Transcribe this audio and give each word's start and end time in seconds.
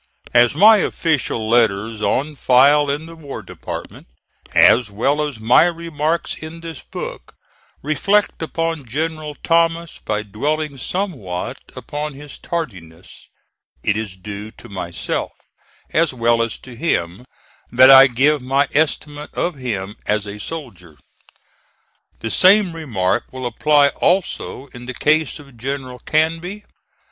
As 0.33 0.55
my 0.55 0.77
official 0.77 1.47
letters 1.47 2.01
on 2.01 2.35
file 2.35 2.89
in 2.89 3.05
the 3.05 3.15
War 3.15 3.43
Department, 3.43 4.07
as 4.55 4.89
well 4.89 5.21
as 5.21 5.39
my 5.39 5.65
remarks 5.65 6.33
in 6.37 6.61
this 6.61 6.81
book, 6.81 7.35
reflect 7.83 8.41
upon 8.41 8.87
General 8.87 9.35
Thomas 9.43 9.99
by 9.99 10.23
dwelling 10.23 10.79
somewhat 10.79 11.59
upon 11.75 12.15
his 12.15 12.39
tardiness, 12.39 13.29
it 13.83 13.95
is 13.95 14.17
due 14.17 14.49
to 14.49 14.69
myself, 14.69 15.33
as 15.91 16.15
well 16.15 16.41
as 16.41 16.57
to 16.57 16.75
him, 16.75 17.23
that 17.71 17.91
I 17.91 18.07
give 18.07 18.41
my 18.41 18.67
estimate 18.73 19.29
of 19.35 19.53
him 19.57 19.97
as 20.07 20.25
a 20.25 20.39
soldier. 20.39 20.97
The 22.21 22.31
same 22.31 22.75
remark 22.75 23.25
will 23.31 23.45
apply 23.45 23.89
also 23.89 24.65
in 24.73 24.87
the 24.87 24.95
case 24.95 25.37
of 25.37 25.57
General 25.57 25.99
Canby. 25.99 26.63